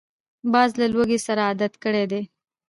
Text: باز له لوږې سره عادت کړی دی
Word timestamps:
باز 0.53 0.71
له 0.79 0.85
لوږې 0.93 1.19
سره 1.27 1.41
عادت 1.49 1.73
کړی 1.83 2.05
دی 2.11 2.21